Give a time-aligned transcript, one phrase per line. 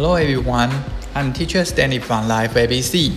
[0.00, 0.70] Hello everyone,
[1.14, 3.14] I'm teacher Stanley from Life ABC.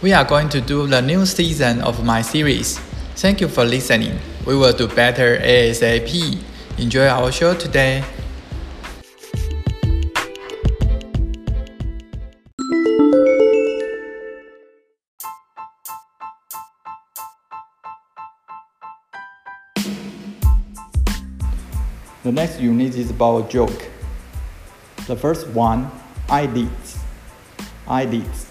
[0.00, 2.78] We are going to do the new season of my series.
[3.16, 4.16] Thank you for listening.
[4.46, 6.40] We will do better ASAP.
[6.78, 8.04] Enjoy our show today.
[22.22, 23.90] The next unit is about a joke.
[25.08, 25.90] The first one,
[26.30, 26.98] ideas.
[27.88, 28.46] Ideas.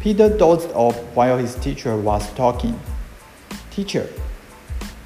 [0.00, 2.78] Peter dozed off while his teacher was talking.
[3.70, 4.08] Teacher,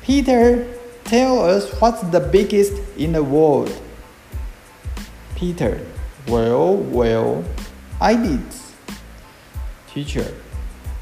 [0.03, 0.67] Peter,
[1.05, 3.73] tell us what's the biggest in the world.
[5.37, 5.85] Peter,
[6.29, 7.45] well, well,
[8.01, 8.73] ideas.
[9.89, 10.35] Teacher,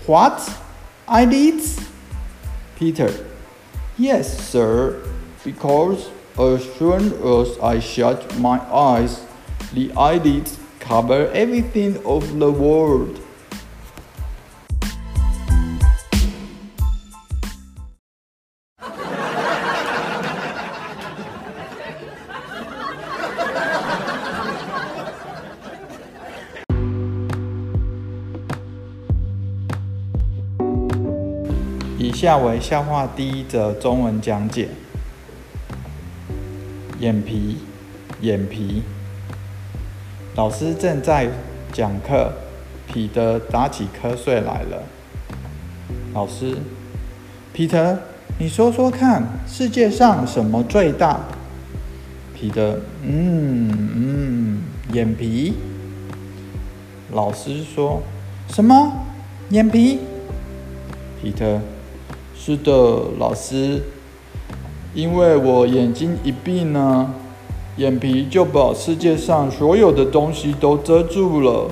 [0.06, 0.58] what?
[1.08, 1.80] Ideas?
[2.76, 3.12] Peter,
[3.98, 5.02] yes, sir,
[5.44, 9.24] because as soon as I shut my eyes,
[9.72, 13.20] the eyelids cover everything of the world.
[31.98, 34.68] 以下为笑话第一则中文讲解。
[36.98, 37.58] 眼皮，
[38.20, 38.82] 眼皮。
[40.34, 41.28] 老师正在
[41.74, 42.32] 讲课，
[42.90, 44.82] 彼得打起瞌睡来了。
[46.14, 46.56] 老师，
[47.52, 47.98] 彼得，
[48.38, 51.20] 你说说看，世界上什么最大？
[52.34, 54.62] 彼得，嗯嗯，
[54.94, 55.52] 眼皮。
[57.12, 58.02] 老师说，
[58.48, 58.90] 什么？
[59.50, 59.98] 眼皮？
[61.22, 61.60] 彼得，
[62.34, 62.72] 是的，
[63.18, 63.82] 老师。
[64.94, 67.14] 因为我眼睛一闭呢，
[67.76, 71.70] 眼皮就把世界上所有的东西都遮住了。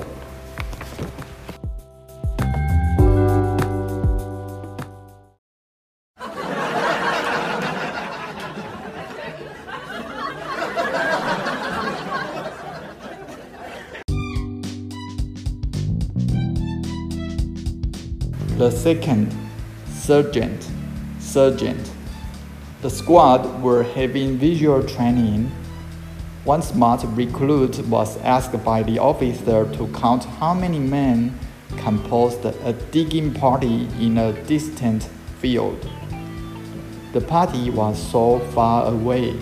[18.57, 19.27] The second
[19.87, 20.65] sergeant,
[21.19, 21.91] sergeant.
[22.81, 25.51] The squad were having visual training.
[26.43, 31.37] One smart recruit was asked by the officer to count how many men
[31.77, 35.03] composed a digging party in a distant
[35.39, 35.87] field.
[37.13, 39.35] The party was so far away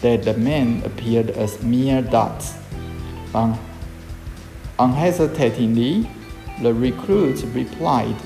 [0.00, 2.54] that the men appeared as mere dots.
[3.36, 3.56] Un-
[4.80, 6.10] unhesitatingly,
[6.60, 8.16] the recruit replied,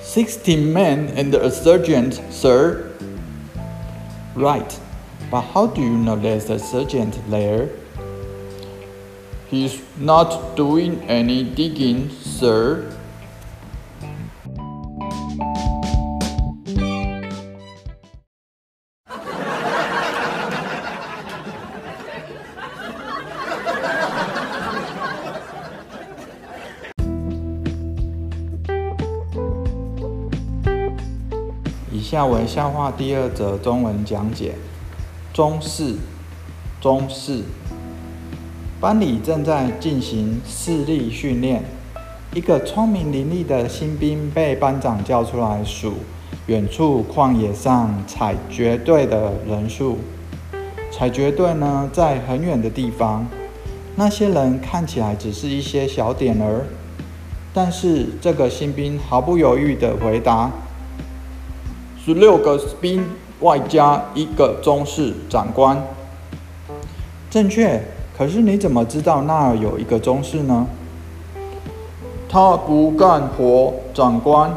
[0.00, 2.90] Sixty men and a sergeant, sir.
[4.34, 4.80] Right,
[5.34, 7.68] but how do you know there's a sergeant there?
[9.50, 12.88] He's not doing any digging, sir.
[31.90, 34.54] 以下为笑话第二则中文讲解。
[35.34, 35.96] 中式，
[36.80, 37.42] 中式。
[38.80, 41.64] 班里正在进行视力训练，
[42.32, 45.94] 一个聪明伶俐的新兵被班长叫出来数
[46.46, 49.98] 远处旷野上采蕨队的人数。
[50.92, 53.26] 采蕨队呢，在很远的地方，
[53.96, 56.66] 那些人看起来只是一些小点儿，
[57.52, 60.52] 但是这个新兵毫不犹豫地回答。
[62.04, 63.04] 十六个兵
[63.40, 65.82] 外加一个中士长官，
[67.30, 67.82] 正确。
[68.16, 70.66] 可是你怎么知道那儿有一个中士呢？
[72.28, 74.54] 他不干活，长官。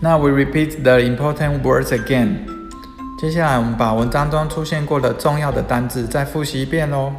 [0.00, 2.46] Now we repeat the important words again.
[3.18, 7.12] 接下来我们把文章中出现过的重要的单字再复习一遍喽。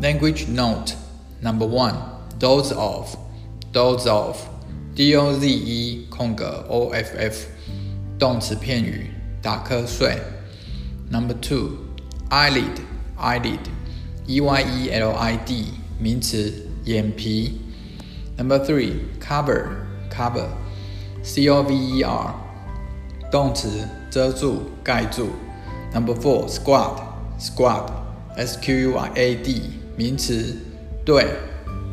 [0.00, 0.94] Language note
[1.42, 1.94] number one:
[2.38, 3.16] doze off,
[3.72, 4.36] doze off,
[4.94, 7.46] D-O-Z-E 空格 O-F-F，
[8.18, 9.10] 动词片语，
[9.42, 10.16] 打瞌睡。
[11.10, 11.70] Number two:
[12.30, 12.80] eyelid,
[13.18, 13.58] eyelid。
[14.30, 15.66] E Y E L I D
[15.98, 16.52] 名词，
[16.84, 17.60] 眼皮。
[18.36, 19.68] Number three, cover,
[20.10, 20.48] cover,
[21.22, 22.34] C O V E R，
[23.30, 25.28] 动词，遮住、盖住。
[25.94, 27.00] Number four, squad,
[27.38, 27.90] squad,
[28.36, 29.62] S Q U A D，
[29.96, 30.56] 名词，
[31.04, 31.26] 队、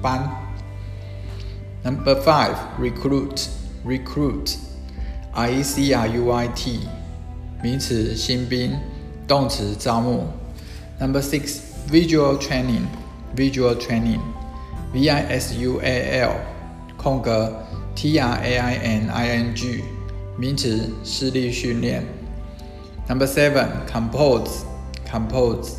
[0.01, 0.29] 班。
[1.83, 3.47] Number five, recruit,
[3.85, 4.55] recruit,
[5.33, 6.79] I E C R U I T，
[7.61, 8.73] 名词，新兵。
[9.25, 10.27] 动词，招募。
[10.99, 12.87] Number six, visual training,
[13.35, 14.21] visual training,
[14.93, 16.33] V I S U A L
[16.97, 17.65] 空格
[17.95, 19.83] T R A I N I N G
[20.37, 22.03] 名词，视力训练。
[23.07, 24.63] Number seven, compose,
[25.09, 25.77] compose,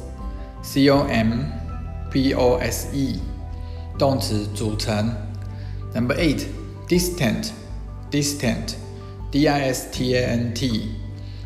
[0.62, 1.44] C O M
[2.10, 3.18] P O S E
[3.98, 5.10] 动词，组成。
[5.94, 6.46] Number eight,
[6.88, 7.50] distant,
[8.10, 8.74] distant,
[9.30, 10.90] D I S T A N T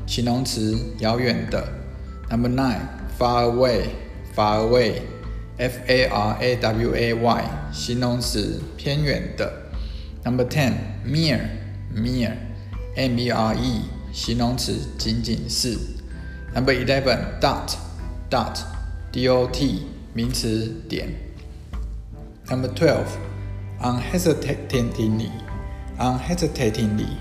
[0.07, 1.69] 形容词，遥远的。
[2.31, 2.81] Number nine,
[3.19, 3.89] far away,
[4.35, 5.03] far away,
[5.59, 9.53] F A R A W A Y 形容词，偏远的。
[10.25, 10.75] Number ten,
[11.07, 11.41] mere,
[11.95, 12.33] mere,
[12.97, 13.83] M E R E
[14.13, 15.79] 形容词，仅仅是。
[16.55, 17.75] Number eleven, dot,
[18.31, 18.59] dot,
[19.13, 21.09] D O T 名词，点。
[22.49, 23.07] Number twelve,
[23.81, 25.31] unhesitatingly,
[25.99, 27.19] unhesitatingly,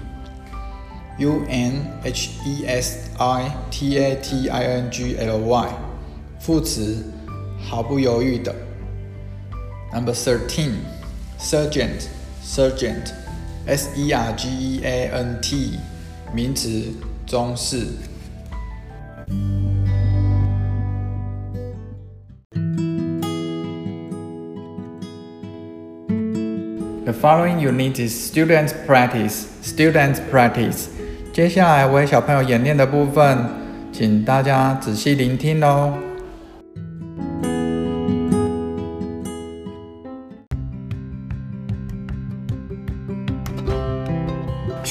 [1.20, 5.70] U N H E S I T A T I N G L Y
[6.45, 7.05] 副词，
[7.57, 8.53] 毫不犹豫的。
[9.95, 10.73] Number thirteen,
[11.39, 12.09] sergeant,
[12.45, 13.13] sergeant,
[13.65, 15.79] S E R G E A N T
[16.35, 16.83] 名词，
[17.29, 17.87] 中士。
[27.05, 29.45] The following unit is students practice.
[29.63, 30.87] Students practice.
[31.33, 33.47] 接下来为小朋友演练的部分，
[33.93, 35.97] 请大家仔细聆听哦。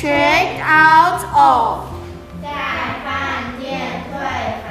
[0.01, 1.85] Check out of
[2.43, 2.49] 在
[3.05, 4.15] 饭店退
[4.65, 4.69] 房。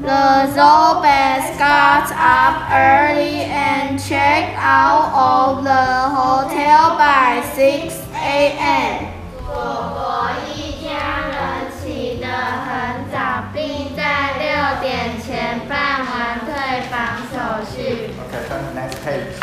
[0.00, 0.22] the
[0.54, 9.06] Zobas got up early and checked out of the hotel by 6 a.m.
[9.46, 9.54] 果
[9.94, 10.88] 果一家
[11.28, 13.16] 人起得很早，
[13.52, 14.02] 并在
[14.38, 14.42] 六
[14.80, 16.10] 点前办完
[16.46, 16.50] 退
[16.90, 16.96] 房
[17.30, 17.34] 手
[17.74, 18.10] 续。
[18.18, 19.36] Okay, turn to next page.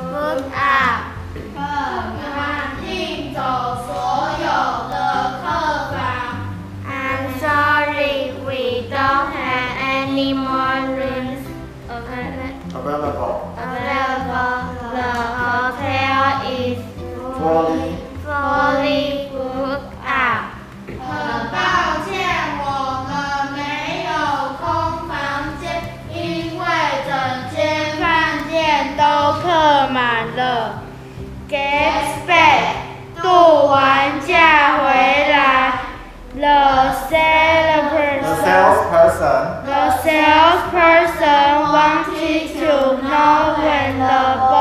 [0.00, 1.00] Book up，
[17.43, 17.91] Holy,
[18.25, 20.51] Holy Book à.
[20.87, 25.81] Thật bao che một lần mấy đầu không phán chết,
[26.13, 30.73] in quay trần trên phan diện đâu khờ mà lờ.
[31.49, 32.75] Kế spec,
[33.23, 35.73] tụ hoàn cha huế là
[36.41, 44.52] The salesperson, the salesperson, the salesperson wanted to know when the